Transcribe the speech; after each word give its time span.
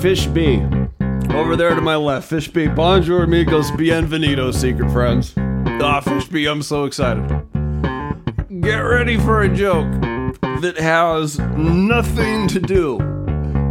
Fish 0.00 0.26
B. 0.26 0.62
Over 1.30 1.56
there 1.56 1.74
to 1.74 1.80
my 1.80 1.96
left, 1.96 2.28
Fish 2.28 2.46
B. 2.46 2.68
Bonjour, 2.68 3.24
amigos, 3.24 3.72
bienvenidos, 3.72 4.54
secret 4.54 4.92
friends. 4.92 5.34
Ah, 5.36 6.00
Fish 6.00 6.28
B, 6.28 6.46
I'm 6.46 6.62
so 6.62 6.84
excited. 6.84 7.26
Get 8.60 8.76
ready 8.76 9.16
for 9.16 9.42
a 9.42 9.48
joke 9.48 9.90
that 10.60 10.76
has 10.78 11.40
nothing 11.40 12.46
to 12.46 12.60
do 12.60 12.98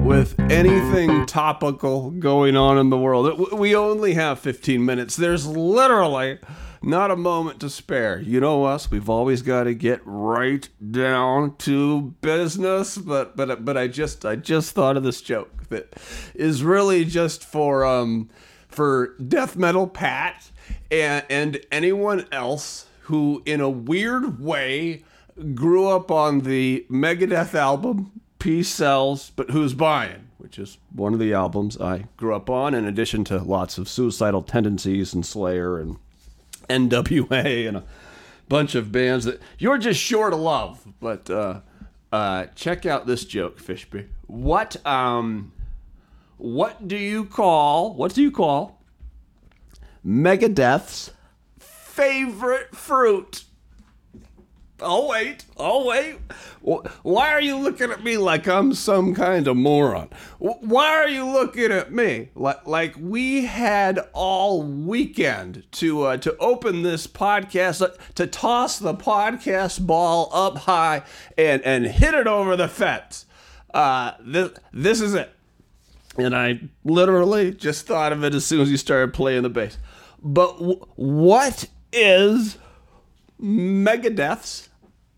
with 0.04 0.38
anything 0.52 1.26
topical 1.28 2.12
going 2.12 2.58
on 2.58 2.78
in 2.78 2.90
the 2.90 2.98
world. 2.98 3.54
We 3.54 3.74
only 3.74 4.14
have 4.16 4.38
15 4.38 4.84
minutes. 4.84 5.16
There's 5.16 5.48
literally 5.48 6.40
not 6.82 7.12
a 7.12 7.16
moment 7.16 7.60
to 7.62 7.70
spare. 7.70 8.20
You 8.20 8.40
know 8.40 8.66
us, 8.66 8.92
we've 8.92 9.10
always 9.10 9.42
got 9.42 9.64
to 9.64 9.74
get 9.74 10.02
right 10.06 10.68
down 10.92 11.56
to 11.58 12.16
business, 12.22 12.98
but 12.98 13.36
but 13.36 13.64
but 13.66 13.78
I 13.78 13.88
just 13.88 14.26
I 14.26 14.36
just 14.36 14.72
thought 14.72 14.98
of 14.98 15.04
this 15.04 15.22
joke 15.22 15.70
that 15.70 15.96
is 16.34 16.64
really 16.64 17.06
just 17.06 17.44
for 17.44 17.86
um 17.86 18.30
for 18.68 19.16
death 19.18 19.56
metal 19.56 19.88
Pat 19.88 20.52
and 20.92 21.26
and 21.30 21.60
anyone 21.72 22.28
else 22.32 22.88
who 23.02 23.42
in 23.46 23.62
a 23.62 23.70
weird 23.70 24.40
way 24.42 25.04
grew 25.54 25.88
up 25.88 26.12
on 26.12 26.42
the 26.42 26.86
Megadeth 26.90 27.54
album 27.54 28.12
Peace 28.40 28.70
Sells, 28.70 29.32
but 29.36 29.50
who's 29.50 29.74
buying? 29.74 30.28
Which 30.38 30.60
is 30.60 30.78
one 30.94 31.14
of 31.14 31.20
the 31.20 31.34
albums 31.34 31.80
I 31.80 32.06
grew 32.16 32.36
up 32.36 32.50
on, 32.50 32.74
in 32.74 32.86
addition 32.86 33.24
to 33.26 33.40
lots 33.40 33.78
of 33.78 33.90
suicidal 33.90 34.44
tendencies 34.44 35.14
and 35.14 35.26
Slayer 35.26 35.80
and 35.80 35.98
NWA 36.90 37.68
and 37.68 37.78
a 37.78 37.84
bunch 38.50 38.76
of 38.76 38.92
bands 38.92 39.26
that 39.26 39.42
you're 39.58 39.78
just 39.78 40.00
sure 40.00 40.30
to 40.30 40.36
love. 40.36 40.86
But 41.00 41.30
uh, 41.30 41.62
uh, 42.12 42.46
check 42.56 42.86
out 42.86 43.08
this 43.08 43.26
joke, 43.26 43.60
Fishby. 43.62 44.08
What 44.28 44.86
um, 44.86 45.52
what 46.38 46.88
do 46.88 46.98
you 46.98 47.26
call? 47.26 47.94
What 47.94 48.14
do 48.14 48.22
you 48.22 48.32
call 48.32 48.82
Megadeth's 50.06 51.12
favorite 51.60 52.76
fruit? 52.76 53.44
I'll 54.82 55.08
wait. 55.08 55.46
I'll 55.58 55.86
wait. 55.88 56.18
Why 56.62 57.32
are 57.32 57.42
you 57.42 57.58
looking 57.58 57.92
at 57.92 58.04
me 58.04 58.18
like 58.18 58.48
I'm 58.48 58.74
some 58.74 59.16
kind 59.16 59.48
of 59.48 59.58
moron? 59.58 60.10
Why 60.38 60.88
are 60.98 61.08
you 61.10 61.26
looking 61.26 61.72
at 61.72 61.92
me 61.92 62.30
like 62.36 62.68
like 62.68 62.96
we 63.00 63.46
had 63.46 64.00
all 64.14 64.62
weekend 64.64 65.64
to 65.74 66.04
uh, 66.04 66.18
to 66.18 66.38
open 66.38 66.84
this 66.84 67.08
podcast 67.08 67.82
uh, 67.82 67.90
to 68.16 68.28
toss 68.28 68.78
the 68.78 68.94
podcast 68.94 69.86
ball 69.86 70.30
up 70.32 70.58
high 70.60 71.04
and 71.38 71.62
and 71.64 71.86
hit 71.88 72.14
it 72.14 72.28
over 72.28 72.56
the 72.56 72.68
fence? 72.68 73.26
Uh, 73.74 74.12
this 74.20 74.52
this 74.72 75.02
is 75.02 75.16
it. 75.16 75.34
And 76.18 76.36
I 76.36 76.60
literally 76.84 77.52
just 77.52 77.86
thought 77.88 78.12
of 78.12 78.24
it 78.24 78.34
as 78.34 78.46
soon 78.46 78.62
as 78.62 78.72
you 78.72 78.78
started 78.78 79.14
playing 79.14 79.44
the 79.44 79.50
bass. 79.50 79.78
But 80.22 80.58
w- 80.58 80.86
what 80.96 81.66
is 81.94 82.58
Megadeth's 83.42 84.70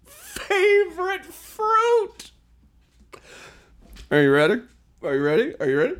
favorite 0.06 1.25
fruit. 1.25 2.31
Are 4.12 4.22
you 4.22 4.31
ready? 4.31 4.62
Are 5.03 5.16
you 5.16 5.23
ready? 5.23 5.56
Are 5.59 5.70
you 5.70 5.78
ready? 5.78 5.95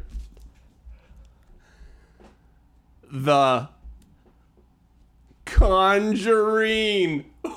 The 3.12 3.70
conjurine. 5.45 7.25
right? 7.44 7.56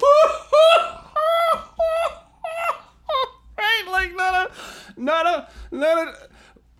Like 3.91 4.15
not 4.17 4.35
a 4.35 4.51
not 5.01 5.27
a 5.27 5.49
not 5.71 5.99
a 5.99 6.15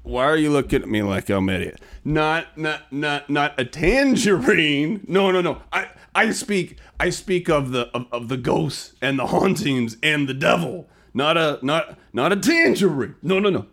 why 0.03 0.25
are 0.25 0.37
you 0.37 0.51
looking 0.51 0.83
at 0.83 0.89
me 0.89 1.03
like 1.03 1.31
I'm 1.31 1.49
an 1.49 1.55
idiot? 1.55 1.81
Not 2.05 2.59
not 2.59 2.93
not 2.93 3.31
not 3.31 3.59
a 3.59 3.65
tangerine. 3.65 5.05
No, 5.07 5.31
no, 5.31 5.41
no. 5.41 5.63
I 5.73 5.89
I 6.15 6.31
speak 6.33 6.79
I 6.99 7.11
speak 7.11 7.49
of 7.49 7.71
the 7.71 7.89
of, 7.95 8.07
of, 8.11 8.29
the 8.29 8.37
ghosts 8.37 8.95
and 9.01 9.19
the 9.19 9.29
hauntings 9.29 9.97
and 10.03 10.29
the 10.29 10.35
devil. 10.35 10.89
Not 11.15 11.37
a 11.37 11.59
not 11.63 11.99
not 12.13 12.33
a 12.33 12.37
tangerine. 12.37 13.15
No, 13.23 13.39
no, 13.39 13.51
no. 13.51 13.67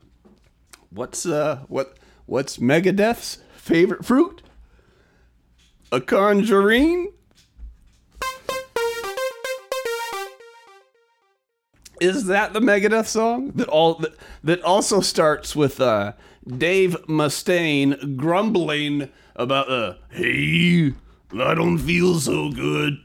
What's 0.92 1.26
uh 1.26 1.64
what 1.68 1.98
what's 2.28 2.58
Megadeth's 2.58 3.40
favorite 3.56 4.06
fruit? 4.06 4.44
A 5.92 6.00
conjurine? 6.00 7.14
Is 12.00 12.26
that 12.26 12.54
the 12.54 12.60
Megadeth 12.60 13.08
song 13.08 13.52
that 13.56 13.68
all 13.68 13.96
that, 13.96 14.16
that 14.44 14.62
also 14.64 15.02
starts 15.02 15.56
with 15.56 15.82
uh 15.82 16.14
Dave 16.48 16.96
Mustaine 17.08 18.16
grumbling 18.16 19.10
about 19.36 19.70
uh 19.70 19.96
hey 20.10 20.94
I 21.34 21.54
don't 21.54 21.78
feel 21.78 22.20
so 22.20 22.50
good. 22.52 22.98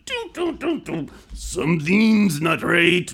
Something's 1.34 2.40
not 2.40 2.62
right. 2.62 3.12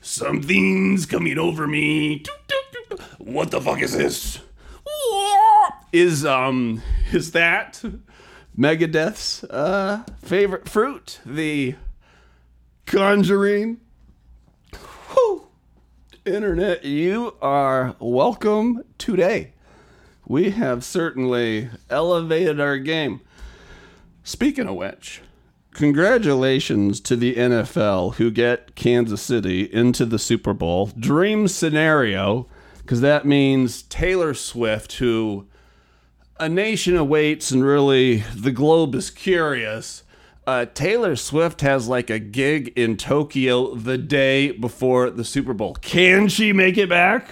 Something's 0.00 1.06
coming 1.06 1.38
over 1.38 1.66
me. 1.66 2.24
What 3.18 3.50
the 3.50 3.60
fuck 3.60 3.82
is 3.82 3.92
this? 3.96 4.40
Is 5.92 6.24
um 6.24 6.82
is 7.12 7.32
that 7.32 7.82
Megadeth's 8.56 9.44
uh 9.44 10.04
favorite 10.22 10.68
fruit? 10.68 11.20
The 11.26 11.74
conjuring. 12.86 13.80
Whew. 15.12 15.48
Internet, 16.24 16.84
you 16.84 17.34
are 17.42 17.96
welcome 17.98 18.84
today. 18.96 19.54
We 20.28 20.50
have 20.50 20.84
certainly 20.84 21.68
elevated 21.88 22.60
our 22.60 22.78
game. 22.78 23.20
Speaking 24.22 24.68
of 24.68 24.76
which, 24.76 25.20
congratulations 25.74 27.00
to 27.00 27.16
the 27.16 27.34
NFL 27.34 28.16
who 28.16 28.30
get 28.30 28.76
Kansas 28.76 29.22
City 29.22 29.62
into 29.62 30.06
the 30.06 30.18
Super 30.18 30.52
Bowl. 30.52 30.92
Dream 30.96 31.48
scenario, 31.48 32.46
because 32.78 33.00
that 33.00 33.24
means 33.26 33.82
Taylor 33.82 34.32
Swift, 34.32 34.92
who 34.94 35.48
a 36.38 36.48
nation 36.48 36.96
awaits 36.96 37.50
and 37.50 37.64
really 37.64 38.18
the 38.36 38.52
globe 38.52 38.94
is 38.94 39.10
curious. 39.10 40.04
Uh, 40.50 40.66
Taylor 40.66 41.14
Swift 41.14 41.60
has 41.60 41.86
like 41.86 42.10
a 42.10 42.18
gig 42.18 42.72
in 42.74 42.96
Tokyo 42.96 43.76
the 43.76 43.96
day 43.96 44.50
before 44.50 45.08
the 45.08 45.22
Super 45.22 45.54
Bowl. 45.54 45.76
Can 45.76 46.26
she 46.26 46.52
make 46.52 46.76
it 46.76 46.88
back? 46.88 47.28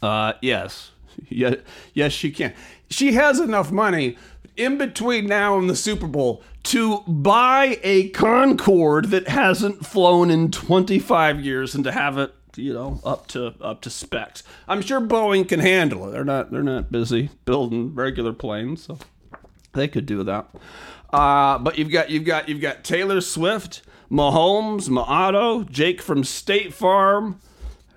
Uh, 0.00 0.34
yes. 0.40 0.92
Yeah, 1.28 1.56
yes, 1.94 2.12
she 2.12 2.30
can. 2.30 2.54
She 2.88 3.14
has 3.14 3.40
enough 3.40 3.72
money 3.72 4.16
in 4.56 4.78
between 4.78 5.26
now 5.26 5.58
and 5.58 5.68
the 5.68 5.74
Super 5.74 6.06
Bowl 6.06 6.44
to 6.64 7.00
buy 7.08 7.80
a 7.82 8.10
Concorde 8.10 9.06
that 9.06 9.26
hasn't 9.26 9.84
flown 9.84 10.30
in 10.30 10.52
25 10.52 11.40
years 11.40 11.74
and 11.74 11.82
to 11.82 11.90
have 11.90 12.18
it, 12.18 12.32
you 12.54 12.72
know, 12.72 13.00
up 13.04 13.26
to 13.28 13.54
up 13.60 13.80
to 13.80 13.90
specs. 13.90 14.44
I'm 14.68 14.80
sure 14.80 15.00
Boeing 15.00 15.48
can 15.48 15.58
handle 15.58 16.08
it. 16.08 16.12
They're 16.12 16.24
not 16.24 16.52
they're 16.52 16.62
not 16.62 16.92
busy 16.92 17.30
building 17.44 17.96
regular 17.96 18.32
planes, 18.32 18.84
so 18.84 18.98
they 19.72 19.88
could 19.88 20.06
do 20.06 20.22
that. 20.22 20.48
Uh, 21.12 21.58
but 21.58 21.78
you've 21.78 21.90
got 21.90 22.10
you've 22.10 22.24
got 22.24 22.48
you've 22.48 22.60
got 22.60 22.84
Taylor 22.84 23.20
Swift, 23.20 23.82
Mahomes, 24.10 24.88
Maato, 24.88 25.68
Jake 25.70 26.00
from 26.02 26.24
State 26.24 26.72
Farm, 26.72 27.40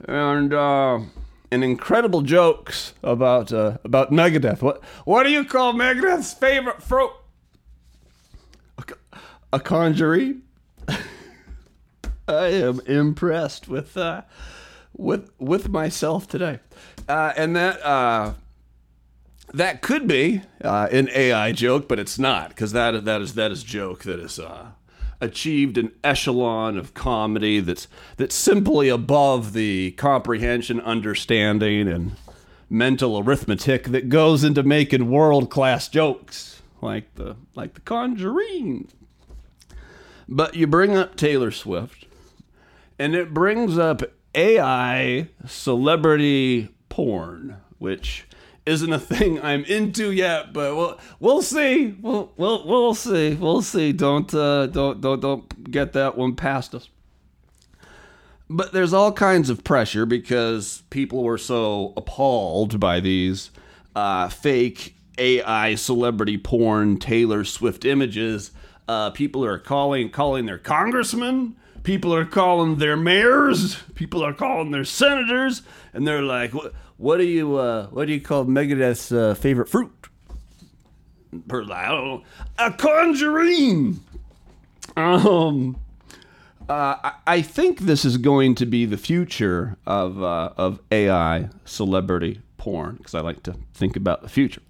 and. 0.07 0.53
Uh, 0.53 0.99
and 1.51 1.63
incredible 1.63 2.21
jokes 2.21 2.93
about 3.01 3.53
uh, 3.53 3.77
about 3.83 4.11
Megadeth. 4.11 4.61
What 4.61 4.83
what 5.05 5.23
do 5.23 5.29
you 5.29 5.45
call 5.45 5.73
Megadeth's 5.73 6.33
favorite 6.33 6.83
fruit? 6.83 7.11
A, 8.77 8.83
a. 9.53 10.35
I 12.27 12.47
am 12.47 12.81
impressed 12.81 13.67
with 13.67 13.95
uh, 13.95 14.23
with 14.95 15.29
with 15.39 15.69
myself 15.69 16.27
today, 16.27 16.59
uh, 17.07 17.31
and 17.37 17.55
that 17.55 17.85
uh, 17.85 18.33
that 19.53 19.81
could 19.81 20.07
be 20.07 20.41
uh, 20.63 20.87
an 20.91 21.09
AI 21.13 21.51
joke, 21.51 21.87
but 21.87 21.99
it's 21.99 22.19
not 22.19 22.49
because 22.49 22.71
that 22.71 23.05
that 23.05 23.21
is 23.21 23.35
that 23.35 23.51
is 23.51 23.63
joke 23.63 24.03
that 24.03 24.19
is 24.19 24.39
uh, 24.39 24.71
achieved 25.21 25.77
an 25.77 25.91
echelon 26.03 26.77
of 26.77 26.93
comedy 26.93 27.59
that's 27.59 27.87
that's 28.17 28.35
simply 28.35 28.89
above 28.89 29.53
the 29.53 29.91
comprehension, 29.91 30.81
understanding, 30.81 31.87
and 31.87 32.15
mental 32.69 33.19
arithmetic 33.19 33.85
that 33.85 34.09
goes 34.09 34.43
into 34.43 34.63
making 34.63 35.09
world 35.09 35.49
class 35.49 35.87
jokes 35.87 36.61
like 36.81 37.13
the 37.15 37.35
like 37.55 37.73
the 37.73 37.81
Conjuring. 37.81 38.87
But 40.27 40.55
you 40.55 40.65
bring 40.67 40.95
up 40.97 41.15
Taylor 41.15 41.51
Swift, 41.51 42.05
and 42.97 43.13
it 43.15 43.33
brings 43.33 43.77
up 43.77 44.01
AI 44.33 45.29
celebrity 45.45 46.69
porn, 46.89 47.57
which 47.77 48.25
isn't 48.65 48.91
a 48.93 48.99
thing 48.99 49.41
I'm 49.41 49.63
into 49.65 50.11
yet, 50.11 50.53
but 50.53 50.75
we'll 50.75 50.99
we'll 51.19 51.41
see. 51.41 51.95
We'll 52.01 52.31
we'll 52.37 52.65
we'll 52.67 52.93
see. 52.95 53.35
We'll 53.35 53.61
see. 53.61 53.91
Don't 53.93 54.33
uh, 54.33 54.67
don't 54.67 55.01
don't 55.01 55.19
don't 55.21 55.71
get 55.71 55.93
that 55.93 56.17
one 56.17 56.35
past 56.35 56.75
us. 56.75 56.89
but 58.49 58.73
there's 58.73 58.93
all 58.93 59.11
kinds 59.11 59.49
of 59.49 59.63
pressure 59.63 60.05
because 60.05 60.83
people 60.89 61.23
were 61.23 61.37
so 61.37 61.93
appalled 61.97 62.79
by 62.79 62.99
these 62.99 63.51
uh, 63.95 64.29
fake 64.29 64.95
AI 65.17 65.75
celebrity 65.75 66.37
porn 66.37 66.97
Taylor 66.97 67.43
Swift 67.43 67.85
images. 67.85 68.51
Uh, 68.87 69.09
people 69.11 69.43
are 69.45 69.57
calling 69.57 70.09
calling 70.09 70.45
their 70.45 70.57
congressmen. 70.59 71.55
People 71.83 72.13
are 72.15 72.25
calling 72.25 72.77
their 72.77 72.97
mayors. 72.97 73.77
People 73.95 74.23
are 74.23 74.33
calling 74.33 74.71
their 74.71 74.83
senators, 74.83 75.61
and 75.93 76.07
they're 76.07 76.21
like, 76.23 76.53
"What, 76.53 76.73
what 76.97 77.17
do 77.17 77.25
you 77.25 77.57
uh, 77.57 77.87
what 77.87 78.07
do 78.07 78.13
you 78.13 78.21
call 78.21 78.45
Megadeth's 78.45 79.11
uh, 79.11 79.33
favorite 79.35 79.69
fruit?" 79.69 79.91
Per 81.47 81.63
I 81.71 81.89
don't 81.89 82.05
know, 82.05 82.23
a 82.57 82.71
conjuring. 82.71 83.99
Um, 84.95 85.77
uh, 86.69 86.95
I, 87.03 87.13
I 87.27 87.41
think 87.41 87.81
this 87.81 88.05
is 88.05 88.17
going 88.17 88.55
to 88.55 88.65
be 88.65 88.85
the 88.85 88.97
future 88.97 89.77
of 89.85 90.21
uh, 90.21 90.51
of 90.57 90.79
AI 90.91 91.49
celebrity 91.65 92.41
porn 92.57 92.95
because 92.95 93.13
I 93.13 93.21
like 93.21 93.43
to 93.43 93.55
think 93.73 93.95
about 93.95 94.21
the 94.21 94.29
future. 94.29 94.61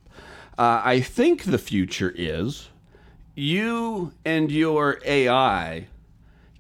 Uh, 0.57 0.81
I 0.83 1.01
think 1.01 1.44
the 1.44 1.57
future 1.57 2.13
is 2.16 2.69
you 3.36 4.13
and 4.24 4.51
your 4.51 5.00
AI 5.06 5.88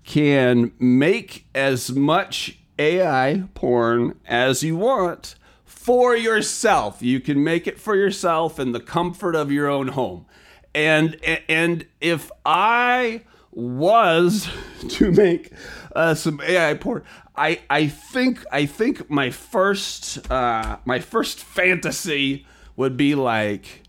can 0.03 0.71
make 0.77 1.45
as 1.55 1.91
much 1.91 2.59
AI 2.77 3.43
porn 3.53 4.19
as 4.27 4.61
you 4.61 4.75
want 4.75 5.35
for 5.65 6.15
yourself. 6.15 7.01
You 7.01 7.19
can 7.19 7.43
make 7.43 7.67
it 7.67 7.79
for 7.79 7.95
yourself 7.95 8.59
in 8.59 8.71
the 8.71 8.79
comfort 8.79 9.35
of 9.35 9.51
your 9.51 9.67
own 9.67 9.89
home. 9.89 10.25
And 10.73 11.17
and 11.49 11.85
if 11.99 12.31
I 12.45 13.21
was 13.51 14.49
to 14.89 15.11
make 15.11 15.51
uh, 15.95 16.13
some 16.13 16.39
AI 16.41 16.75
porn, 16.75 17.03
I 17.35 17.61
I 17.69 17.87
think 17.87 18.43
I 18.51 18.65
think 18.65 19.09
my 19.09 19.31
first 19.31 20.29
uh, 20.31 20.77
my 20.85 20.99
first 20.99 21.39
fantasy 21.39 22.45
would 22.75 22.97
be 22.97 23.15
like 23.15 23.83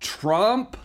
Trump 0.00 0.76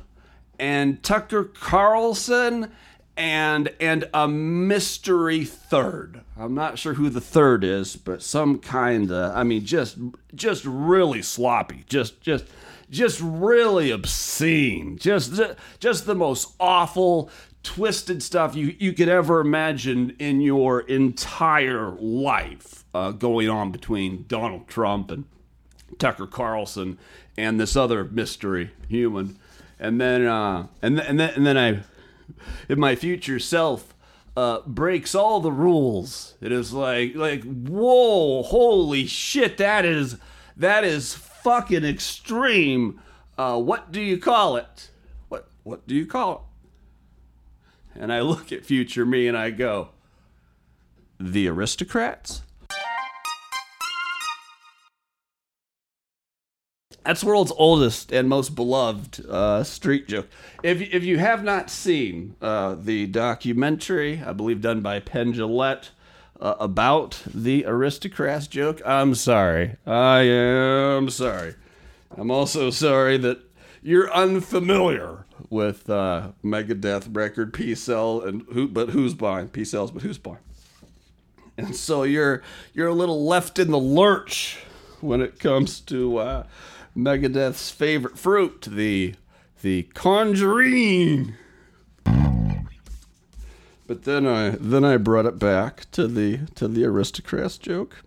and 0.59 1.01
Tucker 1.03 1.43
Carlson 1.43 2.71
and 3.17 3.73
and 3.79 4.07
a 4.13 4.27
mystery 4.27 5.43
third. 5.43 6.21
I'm 6.37 6.53
not 6.53 6.77
sure 6.77 6.93
who 6.93 7.09
the 7.09 7.21
third 7.21 7.63
is, 7.63 7.95
but 7.95 8.21
some 8.21 8.59
kind 8.59 9.11
of 9.11 9.35
I 9.35 9.43
mean 9.43 9.65
just 9.65 9.97
just 10.35 10.63
really 10.65 11.21
sloppy. 11.21 11.83
Just 11.87 12.21
just 12.21 12.45
just 12.89 13.19
really 13.21 13.91
obscene. 13.91 14.97
Just 14.97 15.41
just 15.79 16.05
the 16.05 16.15
most 16.15 16.53
awful 16.59 17.29
twisted 17.63 18.23
stuff 18.23 18.55
you, 18.55 18.75
you 18.79 18.93
could 18.93 19.09
ever 19.09 19.41
imagine 19.41 20.15
in 20.19 20.39
your 20.39 20.81
entire 20.81 21.91
life 21.99 22.85
uh, 22.93 23.11
going 23.11 23.49
on 23.49 23.71
between 23.71 24.23
Donald 24.29 24.69
Trump 24.69 25.11
and 25.11 25.25
Tucker 25.99 26.27
Carlson 26.27 26.97
and 27.37 27.59
this 27.59 27.75
other 27.75 28.05
mystery 28.05 28.71
human. 28.87 29.37
And 29.79 29.99
then, 29.99 30.25
uh, 30.25 30.67
and, 30.81 30.95
th- 30.95 31.09
and 31.09 31.19
then, 31.19 31.33
and 31.35 31.45
then 31.45 31.57
I, 31.57 31.83
in 32.69 32.79
my 32.79 32.95
future 32.95 33.39
self, 33.39 33.93
uh, 34.35 34.61
breaks 34.65 35.15
all 35.15 35.39
the 35.39 35.51
rules. 35.51 36.35
It 36.41 36.51
is 36.51 36.73
like, 36.73 37.15
like, 37.15 37.43
whoa, 37.43 38.43
holy 38.43 39.07
shit, 39.07 39.57
that 39.57 39.85
is, 39.85 40.17
that 40.55 40.83
is 40.83 41.13
fucking 41.13 41.83
extreme. 41.83 43.01
Uh, 43.37 43.59
what 43.59 43.91
do 43.91 44.01
you 44.01 44.17
call 44.17 44.55
it? 44.57 44.91
What, 45.29 45.47
what 45.63 45.87
do 45.87 45.95
you 45.95 46.05
call 46.05 46.33
it? 46.33 46.41
and 47.99 48.13
I 48.13 48.21
look 48.21 48.51
at 48.51 48.65
future 48.65 49.05
me 49.05 49.27
and 49.27 49.37
I 49.37 49.49
go, 49.49 49.89
the 51.19 51.47
aristocrats? 51.47 52.43
That's 57.07 57.23
world's 57.23 57.53
oldest 57.55 58.11
and 58.11 58.27
most 58.27 58.53
beloved 58.53 59.25
uh, 59.29 59.63
street 59.63 60.09
joke. 60.09 60.27
If, 60.61 60.81
if 60.81 61.05
you 61.05 61.19
have 61.19 61.41
not 61.41 61.69
seen 61.69 62.35
uh, 62.41 62.75
the 62.77 63.05
documentary, 63.05 64.21
I 64.21 64.33
believe 64.33 64.59
done 64.59 64.81
by 64.81 64.99
Penn 64.99 65.31
Jillette, 65.31 65.91
uh, 66.41 66.55
about 66.59 67.23
the 67.33 67.63
aristocrats 67.65 68.47
joke, 68.47 68.81
I'm 68.85 69.15
sorry. 69.15 69.77
I 69.85 70.23
am 70.23 71.09
sorry. 71.09 71.55
I'm 72.17 72.29
also 72.29 72.71
sorry 72.71 73.15
that 73.19 73.39
you're 73.81 74.11
unfamiliar 74.11 75.25
with 75.49 75.89
uh, 75.89 76.31
Megadeth 76.43 77.07
record 77.15 77.53
Peace 77.53 77.83
Sell 77.83 78.19
and 78.19 78.43
who, 78.51 78.67
but 78.67 78.89
who's 78.89 79.13
buying 79.13 79.47
Peace 79.47 79.71
Sells, 79.71 79.91
but 79.91 80.01
who's 80.03 80.17
buying? 80.17 80.39
And 81.57 81.73
so 81.73 82.03
you're 82.03 82.43
you're 82.73 82.89
a 82.89 82.93
little 82.93 83.25
left 83.25 83.59
in 83.59 83.71
the 83.71 83.79
lurch 83.79 84.59
when 84.99 85.21
it 85.21 85.39
comes 85.39 85.79
to 85.81 86.17
uh, 86.17 86.43
Megadeth's 86.97 87.69
favorite 87.69 88.17
fruit, 88.17 88.61
the 88.63 89.13
the 89.61 89.83
conjuring. 89.93 91.35
But 93.85 94.03
then 94.03 94.25
I 94.25 94.49
then 94.59 94.83
I 94.83 94.97
brought 94.97 95.27
it 95.27 95.37
back 95.37 95.89
to 95.91 96.07
the 96.07 96.39
to 96.55 96.67
the 96.67 96.85
aristocrats 96.85 97.59
joke. 97.59 98.03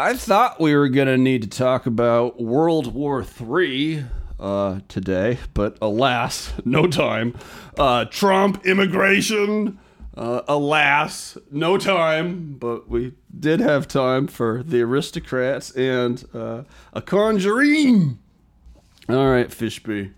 I 0.00 0.14
thought 0.14 0.60
we 0.60 0.74
were 0.74 0.88
gonna 0.88 1.16
need 1.16 1.42
to 1.42 1.48
talk 1.48 1.86
about 1.86 2.42
World 2.42 2.92
War 2.92 3.22
Three 3.22 4.04
uh, 4.40 4.80
today, 4.88 5.38
but 5.54 5.78
alas, 5.80 6.52
no 6.64 6.88
time. 6.88 7.38
Uh, 7.78 8.06
Trump 8.06 8.66
immigration, 8.66 9.78
uh, 10.16 10.42
alas, 10.48 11.38
no 11.50 11.78
time. 11.78 12.56
But 12.58 12.88
we 12.88 13.14
did 13.38 13.60
have 13.60 13.88
time 13.88 14.26
for 14.26 14.62
the 14.62 14.82
aristocrats 14.82 15.70
and 15.72 16.24
uh, 16.34 16.62
a 16.92 17.02
conjuring. 17.02 18.18
All 19.08 19.28
right, 19.28 19.48
Fishby. 19.48 20.12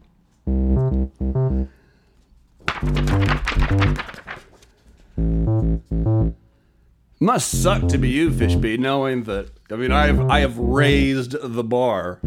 Must 7.21 7.62
suck 7.62 7.87
to 7.89 7.99
be 7.99 8.09
you, 8.09 8.31
Fishby, 8.31 8.79
knowing 8.79 9.23
that. 9.25 9.50
I 9.71 9.77
mean, 9.77 9.93
I 9.93 10.06
have 10.06 10.21
I 10.29 10.41
have 10.41 10.59
raised 10.59 11.37
the 11.41 11.62
bar. 11.65 12.19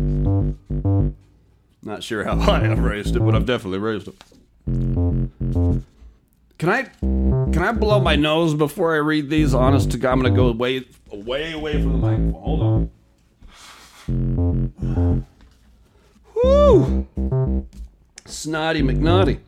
Not 1.84 2.02
sure 2.02 2.24
how 2.24 2.36
high 2.40 2.72
I've 2.72 2.80
raised 2.80 3.16
it, 3.16 3.20
but 3.20 3.36
I've 3.36 3.46
definitely 3.46 3.80
raised 3.80 4.08
it. 4.08 4.16
Can 6.58 6.70
I 6.70 6.84
can 7.02 7.60
I 7.60 7.72
blow 7.74 8.00
my 8.00 8.16
nose 8.16 8.54
before 8.54 8.96
I 8.96 9.00
read 9.00 9.30
these? 9.30 9.54
Honest 9.54 9.92
to 9.92 9.98
God, 9.98 10.14
I'm 10.14 10.22
gonna 10.22 10.36
go 10.36 10.52
way 10.52 10.86
way 11.12 11.52
away 11.52 11.82
from 11.82 11.92
the 11.94 11.98
microphone. 11.98 12.34
Hold 12.42 12.62
on. 12.62 12.90
Whoo! 16.36 17.66
Snotty 18.26 18.82
McNaughty. 18.82 19.40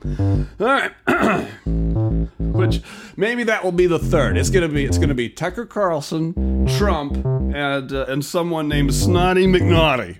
All 0.59 0.67
right. 0.67 0.91
Which 2.39 2.81
maybe 3.15 3.43
that 3.43 3.63
will 3.63 3.71
be 3.71 3.87
the 3.87 3.99
third. 3.99 4.37
It's 4.37 4.49
gonna 4.49 4.67
be 4.67 4.85
it's 4.85 4.97
gonna 4.97 5.13
be 5.13 5.29
Tucker 5.29 5.65
Carlson, 5.65 6.67
Trump, 6.77 7.25
and 7.25 7.91
uh, 7.93 8.05
and 8.07 8.23
someone 8.25 8.67
named 8.67 8.93
Snotty 8.93 9.47
McNaughty. 9.47 10.17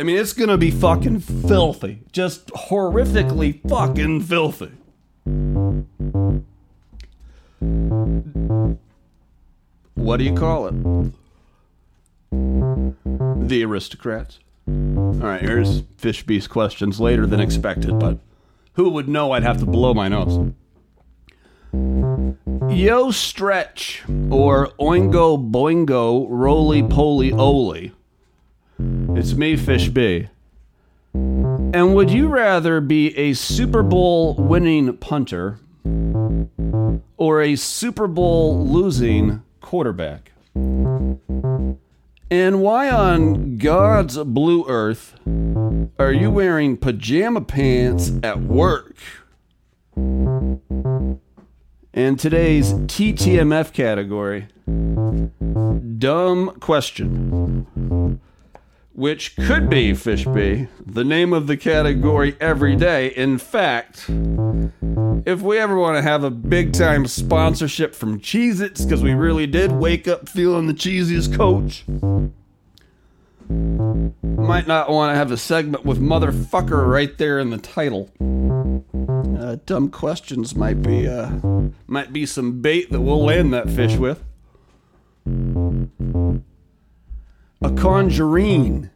I 0.00 0.02
mean, 0.02 0.16
it's 0.16 0.32
gonna 0.32 0.56
be 0.56 0.70
fucking 0.70 1.20
filthy. 1.20 2.00
Just 2.10 2.46
horrifically 2.52 3.60
fucking 3.68 4.22
filthy. 4.22 4.72
What 9.92 10.16
do 10.16 10.24
you 10.24 10.32
call 10.32 10.68
it? 10.68 11.12
The 13.46 13.62
aristocrats. 13.62 14.38
All 14.66 14.72
right, 15.20 15.42
here's 15.42 15.82
Fish 15.98 16.24
Beast 16.24 16.48
questions 16.48 16.98
later 16.98 17.26
than 17.26 17.40
expected, 17.40 17.98
but 17.98 18.20
who 18.72 18.88
would 18.88 19.06
know 19.06 19.32
I'd 19.32 19.42
have 19.42 19.58
to 19.58 19.66
blow 19.66 19.92
my 19.92 20.08
nose? 20.08 20.54
Yo 22.70 23.10
stretch 23.10 24.02
or 24.30 24.68
oingo 24.80 25.50
boingo 25.50 26.26
roly 26.30 26.82
poly 26.82 27.32
oly 27.32 27.92
it's 29.16 29.34
me, 29.34 29.56
Fish 29.56 29.88
B. 29.88 30.28
And 31.12 31.94
would 31.94 32.10
you 32.10 32.28
rather 32.28 32.80
be 32.80 33.16
a 33.16 33.34
Super 33.34 33.82
Bowl 33.82 34.34
winning 34.34 34.96
punter 34.96 35.58
or 37.16 37.42
a 37.42 37.56
Super 37.56 38.06
Bowl 38.06 38.66
losing 38.66 39.42
quarterback? 39.60 40.32
And 40.54 42.60
why 42.60 42.90
on 42.90 43.58
God's 43.58 44.18
blue 44.18 44.64
earth 44.68 45.14
are 45.98 46.12
you 46.12 46.30
wearing 46.30 46.76
pajama 46.76 47.40
pants 47.40 48.12
at 48.22 48.40
work? 48.40 48.96
And 51.92 52.18
today's 52.18 52.72
TTMF 52.72 53.72
category 53.72 54.46
dumb 55.98 56.56
question. 56.60 58.20
Which 58.92 59.36
could 59.36 59.70
be 59.70 59.92
Fishby, 59.92 60.68
the 60.84 61.04
name 61.04 61.32
of 61.32 61.46
the 61.46 61.56
category 61.56 62.36
every 62.40 62.76
day. 62.76 63.08
In 63.08 63.38
fact, 63.38 64.06
if 65.24 65.42
we 65.42 65.58
ever 65.58 65.78
want 65.78 65.96
to 65.96 66.02
have 66.02 66.24
a 66.24 66.30
big 66.30 66.72
time 66.72 67.06
sponsorship 67.06 67.94
from 67.94 68.20
Cheez 68.20 68.60
Its, 68.60 68.84
because 68.84 69.02
we 69.02 69.14
really 69.14 69.46
did 69.46 69.72
wake 69.72 70.08
up 70.08 70.28
feeling 70.28 70.66
the 70.66 70.74
cheesiest 70.74 71.34
coach, 71.34 71.84
might 74.22 74.66
not 74.66 74.90
want 74.90 75.12
to 75.12 75.16
have 75.16 75.30
a 75.30 75.36
segment 75.36 75.84
with 75.84 76.00
motherfucker 76.00 76.88
right 76.88 77.16
there 77.18 77.38
in 77.38 77.50
the 77.50 77.58
title. 77.58 78.10
Uh, 78.20 79.56
dumb 79.66 79.90
questions 79.90 80.54
might 80.54 80.82
be 80.82 81.08
uh, 81.08 81.30
might 81.86 82.12
be 82.12 82.26
some 82.26 82.60
bait 82.60 82.90
that 82.90 83.00
we'll 83.00 83.24
land 83.24 83.52
that 83.52 83.68
fish 83.70 83.96
with. 83.96 84.22
A 87.70 87.72
conjurine. 87.74 88.90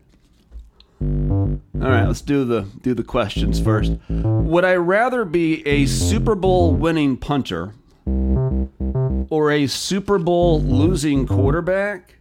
All 1.01 1.61
right, 1.75 2.07
let's 2.07 2.21
do 2.21 2.45
the 2.45 2.63
do 2.83 2.93
the 2.95 3.05
questions 3.05 3.61
first. 3.61 3.93
Would 4.09 4.65
I 4.65 4.75
rather 4.75 5.25
be 5.25 5.65
a 5.67 5.87
Super 5.87 6.35
Bowl 6.35 6.73
winning 6.73 7.17
punter 7.17 7.75
or 8.05 9.51
a 9.53 9.69
Super 9.69 10.19
Bowl 10.19 10.61
losing 10.61 11.27
quarterback? 11.27 12.17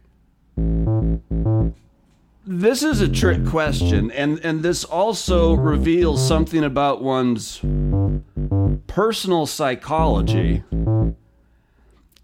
This 2.46 2.82
is 2.82 3.00
a 3.00 3.08
trick 3.08 3.44
question, 3.46 4.10
and, 4.12 4.38
and 4.40 4.62
this 4.62 4.84
also 4.84 5.54
reveals 5.54 6.24
something 6.26 6.62
about 6.62 7.02
one's 7.02 7.60
personal 8.86 9.46
psychology. 9.46 10.62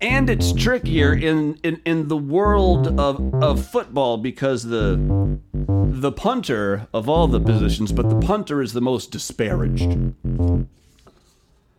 And 0.00 0.30
it's 0.30 0.52
trickier 0.52 1.12
in, 1.12 1.58
in, 1.62 1.82
in 1.84 2.08
the 2.08 2.16
world 2.16 2.98
of, 2.98 3.34
of 3.34 3.66
football 3.66 4.16
because 4.16 4.64
the 4.64 5.38
the 5.52 6.12
punter 6.12 6.88
of 6.94 7.08
all 7.08 7.28
the 7.28 7.40
positions, 7.40 7.92
but 7.92 8.08
the 8.08 8.18
punter 8.26 8.62
is 8.62 8.72
the 8.72 8.80
most 8.80 9.10
disparaged. 9.10 9.90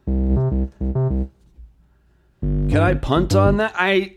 Can 0.06 1.30
I 2.74 2.94
punt 2.94 3.36
on 3.36 3.58
that? 3.58 3.74
I 3.76 4.14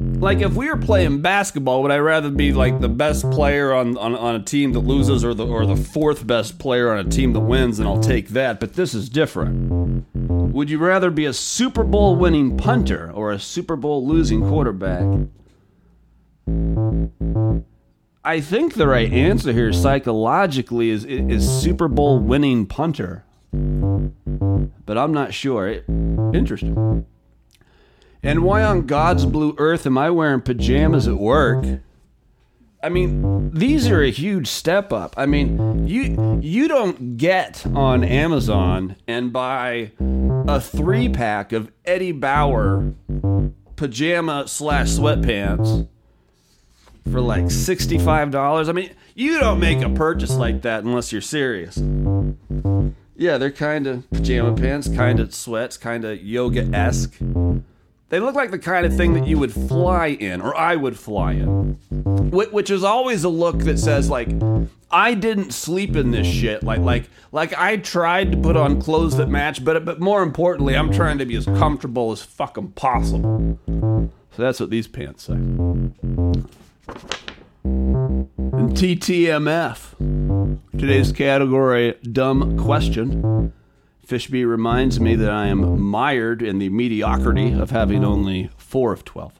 like 0.00 0.40
if 0.40 0.54
we 0.54 0.68
were 0.68 0.76
playing 0.76 1.22
basketball, 1.22 1.82
would 1.82 1.90
I 1.90 1.98
rather 1.98 2.30
be 2.30 2.52
like 2.52 2.80
the 2.80 2.88
best 2.88 3.28
player 3.32 3.72
on, 3.72 3.98
on, 3.98 4.14
on 4.14 4.36
a 4.36 4.42
team 4.42 4.72
that 4.72 4.80
loses 4.80 5.24
or 5.24 5.34
the 5.34 5.44
or 5.46 5.66
the 5.66 5.76
fourth 5.76 6.24
best 6.26 6.58
player 6.58 6.92
on 6.92 7.04
a 7.04 7.10
team 7.10 7.32
that 7.32 7.40
wins, 7.40 7.80
and 7.80 7.88
I'll 7.88 8.00
take 8.00 8.28
that. 8.28 8.60
But 8.60 8.74
this 8.74 8.94
is 8.94 9.08
different. 9.08 10.06
Would 10.14 10.70
you 10.70 10.78
rather 10.78 11.10
be 11.10 11.24
a 11.24 11.32
Super 11.32 11.82
Bowl 11.82 12.14
winning 12.14 12.56
punter 12.56 13.10
or 13.12 13.32
a 13.32 13.40
Super 13.40 13.74
Bowl 13.74 14.06
losing 14.06 14.40
quarterback? 14.48 15.28
I 18.24 18.40
think 18.40 18.74
the 18.74 18.86
right 18.86 19.12
answer 19.12 19.52
here 19.52 19.72
psychologically 19.72 20.90
is 20.90 21.04
is 21.04 21.48
Super 21.48 21.88
Bowl 21.88 22.20
winning 22.20 22.66
punter. 22.66 23.24
But 23.50 24.96
I'm 24.96 25.12
not 25.12 25.34
sure. 25.34 25.82
Interesting. 26.32 27.04
And 28.22 28.42
why 28.42 28.62
on 28.62 28.86
God's 28.86 29.26
blue 29.26 29.54
earth 29.58 29.86
am 29.86 29.96
I 29.96 30.10
wearing 30.10 30.40
pajamas 30.40 31.06
at 31.06 31.16
work? 31.16 31.64
I 32.82 32.88
mean, 32.90 33.50
these 33.50 33.88
are 33.88 34.02
a 34.02 34.10
huge 34.10 34.46
step 34.46 34.92
up. 34.92 35.14
I 35.16 35.26
mean, 35.26 35.86
you 35.88 36.38
you 36.40 36.68
don't 36.68 37.16
get 37.16 37.66
on 37.66 38.04
Amazon 38.04 38.96
and 39.08 39.32
buy 39.32 39.92
a 40.00 40.60
three 40.60 41.08
pack 41.08 41.52
of 41.52 41.72
Eddie 41.84 42.12
Bauer 42.12 42.94
pajama 43.74 44.46
slash 44.46 44.88
sweatpants 44.90 45.88
for 47.10 47.20
like 47.20 47.50
sixty 47.50 47.98
five 47.98 48.30
dollars. 48.30 48.68
I 48.68 48.72
mean, 48.72 48.90
you 49.14 49.40
don't 49.40 49.58
make 49.58 49.80
a 49.82 49.90
purchase 49.90 50.36
like 50.36 50.62
that 50.62 50.84
unless 50.84 51.10
you're 51.10 51.20
serious. 51.20 51.78
Yeah, 53.16 53.38
they're 53.38 53.50
kind 53.50 53.88
of 53.88 54.08
pajama 54.10 54.54
pants, 54.54 54.88
kind 54.88 55.18
of 55.18 55.34
sweats, 55.34 55.76
kind 55.76 56.04
of 56.04 56.22
yoga 56.22 56.62
esque. 56.72 57.18
They 58.10 58.20
look 58.20 58.34
like 58.34 58.50
the 58.50 58.58
kind 58.58 58.86
of 58.86 58.96
thing 58.96 59.12
that 59.14 59.26
you 59.26 59.38
would 59.38 59.52
fly 59.52 60.06
in, 60.06 60.40
or 60.40 60.56
I 60.56 60.76
would 60.76 60.98
fly 60.98 61.32
in. 61.32 61.78
Which 62.30 62.70
is 62.70 62.82
always 62.82 63.22
a 63.24 63.28
look 63.28 63.58
that 63.60 63.78
says, 63.78 64.08
like, 64.08 64.30
I 64.90 65.12
didn't 65.12 65.52
sleep 65.52 65.94
in 65.94 66.10
this 66.10 66.26
shit. 66.26 66.62
Like, 66.62 66.80
like, 66.80 67.10
like 67.32 67.52
I 67.58 67.76
tried 67.76 68.32
to 68.32 68.38
put 68.38 68.56
on 68.56 68.80
clothes 68.80 69.18
that 69.18 69.28
match, 69.28 69.62
but 69.62 69.84
but 69.84 70.00
more 70.00 70.22
importantly, 70.22 70.74
I'm 70.74 70.90
trying 70.90 71.18
to 71.18 71.26
be 71.26 71.36
as 71.36 71.44
comfortable 71.44 72.10
as 72.10 72.22
fucking 72.22 72.72
possible. 72.72 73.58
So 73.66 74.42
that's 74.42 74.58
what 74.60 74.70
these 74.70 74.86
pants 74.86 75.24
say. 75.24 75.34
And 75.34 75.98
TTMF. 78.74 80.70
Today's 80.78 81.12
category, 81.12 81.94
dumb 82.10 82.58
question. 82.58 83.52
Fishby 84.08 84.48
reminds 84.48 84.98
me 84.98 85.16
that 85.16 85.30
I 85.30 85.48
am 85.48 85.78
mired 85.82 86.40
in 86.40 86.58
the 86.58 86.70
mediocrity 86.70 87.52
of 87.52 87.70
having 87.70 88.02
only 88.06 88.48
four 88.56 88.90
of 88.90 89.04
12. 89.04 89.34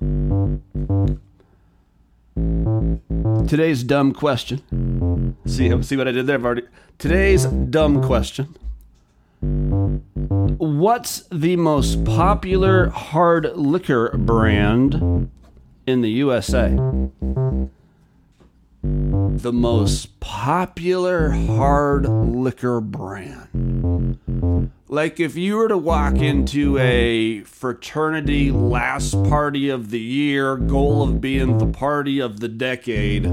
Today's 3.48 3.82
dumb 3.82 4.12
question. 4.12 5.36
See, 5.46 5.82
see 5.82 5.96
what 5.96 6.06
I 6.06 6.12
did 6.12 6.26
there? 6.26 6.36
I've 6.36 6.44
already. 6.44 6.64
Today's 6.98 7.46
dumb 7.46 8.02
question. 8.04 8.54
What's 10.58 11.22
the 11.32 11.56
most 11.56 12.04
popular 12.04 12.90
hard 12.90 13.50
liquor 13.56 14.10
brand 14.18 15.30
in 15.86 16.02
the 16.02 16.10
USA? 16.10 16.76
The 18.82 19.52
most 19.52 20.20
popular 20.20 21.30
hard 21.30 22.08
liquor 22.08 22.80
brand. 22.80 24.70
Like 24.88 25.20
if 25.20 25.36
you 25.36 25.56
were 25.56 25.68
to 25.68 25.76
walk 25.76 26.16
into 26.16 26.78
a 26.78 27.40
fraternity 27.42 28.50
last 28.50 29.12
party 29.24 29.68
of 29.68 29.90
the 29.90 30.00
year, 30.00 30.56
goal 30.56 31.02
of 31.02 31.20
being 31.20 31.58
the 31.58 31.66
party 31.66 32.20
of 32.20 32.40
the 32.40 32.48
decade, 32.48 33.26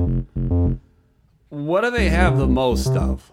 what 1.50 1.82
do 1.82 1.92
they 1.92 2.10
have 2.10 2.38
the 2.38 2.48
most 2.48 2.90
of? 2.90 3.32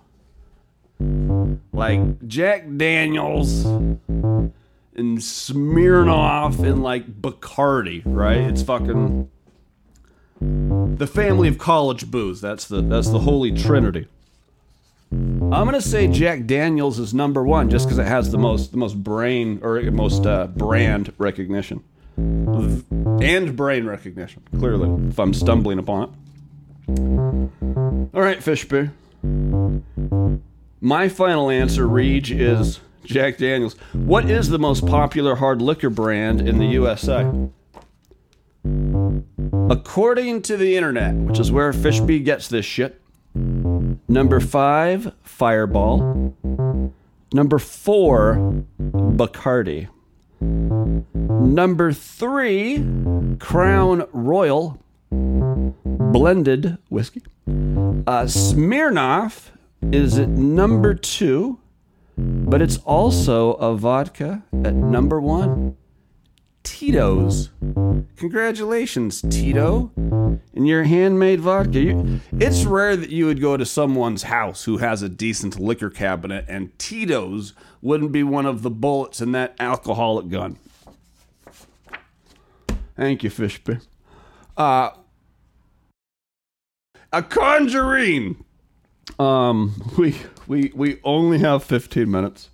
Like 1.73 2.27
Jack 2.29 2.67
Daniels 2.77 3.65
and 3.65 5.19
Smirnoff 5.19 6.59
and 6.61 6.83
like 6.83 7.21
Bacardi, 7.21 8.03
right? 8.05 8.39
It's 8.39 8.63
fucking 8.63 9.31
the 10.97 11.07
family 11.07 11.49
of 11.49 11.59
college 11.59 12.11
booze. 12.11 12.41
That's 12.41 12.67
the 12.67 12.81
that's 12.81 13.11
the 13.11 13.21
holy 13.21 13.53
trinity. 13.53 14.07
I'm 15.11 15.51
gonna 15.51 15.81
say 15.83 16.07
Jack 16.07 16.47
Daniels 16.47 16.99
is 16.99 17.13
number 17.13 17.45
one 17.45 17.69
just 17.69 17.87
because 17.87 17.99
it 17.99 18.07
has 18.07 18.31
the 18.31 18.39
most 18.39 18.71
the 18.71 18.79
most 18.79 19.03
brain 19.03 19.61
or 19.63 19.81
most 19.91 20.27
uh, 20.27 20.47
brand 20.47 21.13
recognition 21.19 21.83
and 22.17 23.57
brain 23.57 23.87
recognition. 23.87 24.43
Clearly, 24.59 25.09
if 25.09 25.19
I'm 25.19 25.35
stumbling 25.35 25.79
upon 25.79 26.03
it. 26.05 26.11
All 28.15 28.21
right, 28.21 28.39
Fishby. 28.39 28.91
My 30.81 31.09
final 31.09 31.51
answer, 31.51 31.87
Regis, 31.87 32.41
is 32.41 32.81
Jack 33.05 33.39
Daniels. 33.39 33.75
What 33.93 34.29
is 34.29 34.49
the 34.49 34.59
most 34.59 34.87
popular 34.87 35.37
hard 35.37 35.63
liquor 35.63 35.91
brand 35.91 36.41
in 36.41 36.59
the 36.59 36.67
USA? 36.67 37.49
According 38.65 40.43
to 40.43 40.57
the 40.57 40.77
internet, 40.77 41.15
which 41.15 41.39
is 41.39 41.51
where 41.51 41.73
Fishby 41.73 42.25
gets 42.25 42.49
this 42.49 42.65
shit, 42.65 43.01
number 43.35 44.41
five, 44.41 45.13
Fireball. 45.23 46.35
Number 47.33 47.59
four, 47.59 48.65
Bacardi. 48.81 49.89
Number 50.41 51.93
three, 51.93 52.85
Crown 53.39 54.07
Royal 54.13 54.79
blended 55.11 56.79
whiskey. 56.89 57.23
Uh, 57.47 58.25
Smirnoff 58.27 59.49
is 59.91 60.19
at 60.19 60.29
number 60.29 60.95
two, 60.95 61.59
but 62.17 62.63
it's 62.63 62.77
also 62.79 63.55
a 63.55 63.75
vodka 63.77 64.43
at 64.65 64.75
number 64.75 65.21
one. 65.21 65.77
Tito's. 66.63 67.51
Congratulations, 68.17 69.23
Tito. 69.23 69.91
And 69.97 70.69
your 70.69 70.85
handmade 70.85 71.41
vodka. 71.41 71.81
You, 71.81 72.21
it's 72.33 72.65
rare 72.65 72.97
that 72.97 73.11
you 73.11 73.27
would 73.27 73.41
go 73.41 73.57
to 73.57 73.65
someone's 73.67 74.25
house 74.25 74.65
who 74.65 74.79
has 74.79 75.03
a 75.03 75.09
decent 75.09 75.59
liquor 75.59 75.91
cabinet, 75.91 76.45
and 76.49 76.77
Tito's 76.79 77.53
wouldn't 77.81 78.13
be 78.13 78.23
one 78.23 78.47
of 78.47 78.63
the 78.63 78.71
bullets 78.71 79.21
in 79.21 79.33
that 79.33 79.55
alcoholic 79.59 80.29
gun. 80.29 80.59
Thank 82.97 83.25
you, 83.25 83.31
Fishby. 83.31 83.81
Uh, 84.57 84.91
a 87.13 87.23
conjuring. 87.23 88.45
Um, 89.19 89.75
we 89.99 90.17
we 90.47 90.73
we 90.75 91.01
only 91.05 91.39
have 91.39 91.65
15 91.65 92.11
minutes 92.11 92.51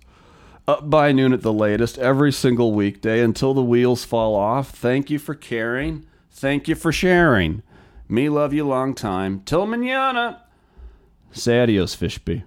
up 0.69 0.87
by 0.87 1.11
noon 1.11 1.33
at 1.33 1.41
the 1.41 1.51
latest 1.51 1.97
every 1.97 2.31
single 2.31 2.73
weekday 2.73 3.21
until 3.21 3.55
the 3.55 3.63
wheels 3.63 4.05
fall 4.05 4.35
off. 4.35 4.69
Thank 4.69 5.09
you 5.09 5.17
for 5.17 5.33
caring. 5.33 6.05
Thank 6.29 6.67
you 6.67 6.75
for 6.75 6.91
sharing. 6.91 7.63
Me 8.07 8.29
love 8.29 8.53
you 8.53 8.67
long 8.67 8.93
time. 8.93 9.41
Till 9.45 9.65
manana. 9.65 10.43
Say 11.31 11.59
adios, 11.59 11.95
Fishby. 11.95 12.43